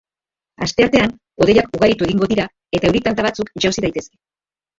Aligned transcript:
Asteartean 0.67 1.11
hodeiak 1.45 1.77
ugaritu 1.79 2.07
egingo 2.07 2.29
dira 2.33 2.47
eta 2.79 2.91
euri 2.91 3.03
tanta 3.09 3.27
batzuk 3.29 3.53
jausi 3.67 3.87
daitezke. 3.87 4.13